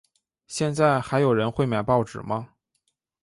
[0.47, 2.49] 现在还有人会买报纸吗？